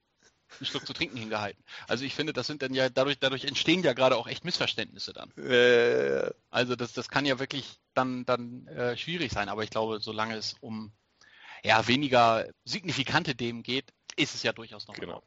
[0.60, 1.64] einen Schluck zu trinken hingehalten?
[1.88, 5.14] Also ich finde, das sind dann ja, dadurch, dadurch entstehen ja gerade auch echt Missverständnisse
[5.14, 5.32] dann.
[5.38, 10.00] Äh, Also das, das kann ja wirklich dann, dann äh, schwierig sein, aber ich glaube,
[10.00, 10.92] solange es um
[11.64, 14.96] ja, weniger signifikante Themen geht, ist es ja durchaus noch.
[14.96, 15.22] genau.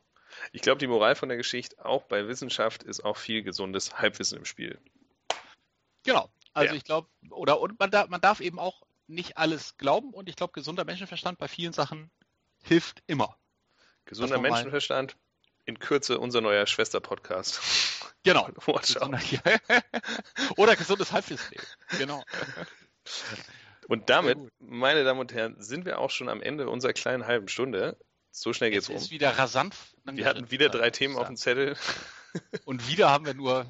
[0.53, 4.38] Ich glaube, die Moral von der Geschichte, auch bei Wissenschaft, ist auch viel gesundes Halbwissen
[4.38, 4.79] im Spiel.
[6.05, 6.31] Genau.
[6.53, 6.76] Also Ja.
[6.79, 10.37] ich glaube, oder und man, darf, man darf eben auch nicht alles glauben und ich
[10.37, 12.11] glaube, gesunder Menschenverstand bei vielen Sachen
[12.62, 13.37] hilft immer.
[14.05, 15.16] Gesunder Menschenverstand.
[15.66, 17.61] In Kürze unser neuer Schwester-Podcast.
[18.22, 18.50] Genau.
[20.57, 21.57] Oder gesundes Halbwissen.
[21.96, 22.22] Genau.
[23.88, 27.48] Und damit, meine Damen und Herren, sind wir auch schon am Ende unserer kleinen halben
[27.48, 27.96] Stunde.
[28.30, 29.02] So schnell geht's Jetzt rum.
[29.02, 29.74] ist wieder rasant.
[30.04, 31.76] Wir hatten wieder drei Themen auf dem Zettel.
[32.64, 33.66] Und wieder haben wir nur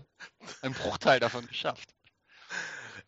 [0.63, 1.95] einen Bruchteil davon geschafft.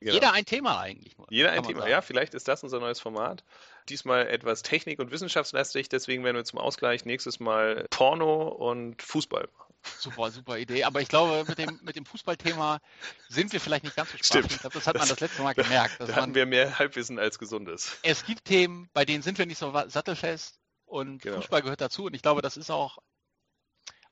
[0.00, 0.14] Genau.
[0.14, 1.28] Jeder ein Thema eigentlich nur.
[1.30, 1.80] Jeder ein man Thema.
[1.80, 1.90] sagen.
[1.92, 3.44] Ja, vielleicht ist das unser neues Format.
[3.88, 9.48] Diesmal etwas Technik- und Wissenschaftslastig, deswegen werden wir zum Ausgleich nächstes Mal Porno und Fußball
[9.56, 9.74] machen.
[9.98, 10.84] Super, super Idee.
[10.84, 12.80] Aber ich glaube, mit dem, mit dem Fußballthema
[13.28, 14.50] sind wir vielleicht nicht ganz so spaßig.
[14.52, 16.00] Ich glaube, das hat man das letzte Mal gemerkt.
[16.00, 17.96] da hatten wir mehr Halbwissen als Gesundes.
[18.02, 20.61] Es gibt Themen, bei denen sind wir nicht so sattelfest
[20.92, 21.36] und genau.
[21.36, 22.04] Fußball gehört dazu.
[22.04, 22.98] Und ich glaube, das ist auch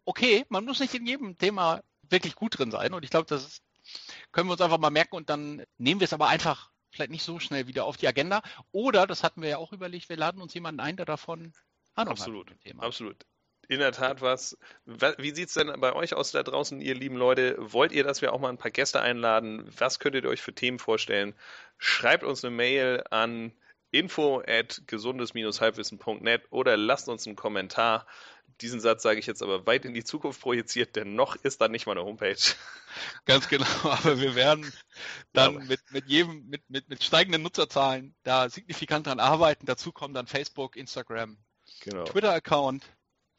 [0.04, 0.46] okay.
[0.48, 2.94] Man muss nicht in jedem Thema wirklich gut drin sein.
[2.94, 3.62] Und ich glaube, das ist,
[4.32, 7.22] können wir uns einfach mal merken und dann nehmen wir es aber einfach vielleicht nicht
[7.22, 8.42] so schnell wieder auf die Agenda.
[8.72, 11.52] Oder, das hatten wir ja auch überlegt, wir laden uns jemanden ein, der davon
[11.94, 12.60] Ahnung absolut, hat.
[12.60, 12.82] Thema.
[12.82, 13.26] Absolut.
[13.68, 14.58] In der Tat was.
[14.84, 17.56] Wie sieht es denn bei euch aus da draußen, ihr lieben Leute?
[17.58, 19.70] Wollt ihr, dass wir auch mal ein paar Gäste einladen?
[19.78, 21.34] Was könntet ihr euch für Themen vorstellen?
[21.78, 23.52] Schreibt uns eine Mail an
[23.90, 28.06] info at gesundes-halbwissen.net oder lasst uns einen Kommentar.
[28.60, 31.68] Diesen Satz sage ich jetzt aber weit in die Zukunft projiziert, denn noch ist da
[31.68, 32.36] nicht mal eine Homepage.
[33.24, 34.70] Ganz genau, aber wir werden
[35.32, 35.60] dann ja.
[35.60, 39.66] mit, mit jedem, mit, mit, mit steigenden Nutzerzahlen da signifikant dran arbeiten.
[39.66, 41.38] Dazu kommen dann Facebook, Instagram,
[41.80, 42.04] genau.
[42.04, 42.84] Twitter-Account.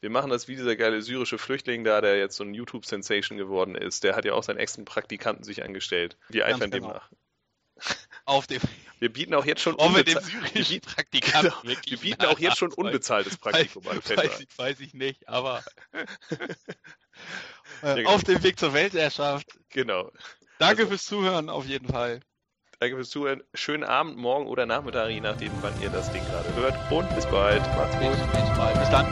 [0.00, 3.76] Wir machen das wie dieser geile syrische Flüchtling da, der jetzt so ein YouTube-Sensation geworden
[3.76, 4.02] ist.
[4.02, 6.16] Der hat ja auch seinen extra Praktikanten sich angestellt.
[6.28, 6.88] Wir eifern genau.
[6.88, 7.10] dem nach.
[8.24, 8.60] Auf dem.
[9.02, 11.52] Wir bieten auch jetzt schon unbezahltes Praktikanten.
[11.62, 11.76] Genau.
[11.84, 13.96] Wir bieten auch jetzt schon unbezahltes Praktikum an.
[13.96, 15.64] Weiß, ich, weiß ich nicht, aber
[17.82, 19.58] äh, auf dem Weg zur Weltherrschaft.
[19.70, 20.12] Genau.
[20.60, 22.20] Danke also, fürs Zuhören auf jeden Fall.
[22.78, 23.42] Danke fürs Zuhören.
[23.54, 26.92] Schönen Abend, morgen oder Nachmittag, je nachdem, wann ihr das Ding gerade hört.
[26.92, 27.60] Und bis bald.
[27.76, 28.12] Macht's gut.
[28.12, 28.78] Bis bald.
[28.78, 29.11] Bis dann.